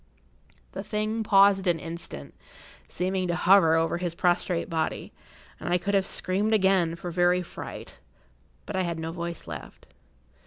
The 0.71 0.81
thing 0.83 1.21
paused 1.21 1.67
an 1.67 1.77
instant, 1.77 2.33
seeming 2.89 3.27
to 3.27 3.35
hover 3.35 3.75
over 3.75 3.99
his 3.99 4.15
prostrate 4.15 4.67
body, 4.67 5.13
and 5.59 5.69
I 5.69 5.77
could 5.77 5.93
have 5.93 6.07
screamed 6.07 6.55
again 6.55 6.95
for 6.95 7.11
very 7.11 7.43
fright, 7.43 7.99
but 8.65 8.75
I 8.75 8.81
had 8.81 8.97
no 8.97 9.11
voice 9.11 9.45
left. 9.45 9.85